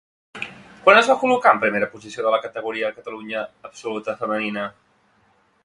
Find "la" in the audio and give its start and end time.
2.37-2.41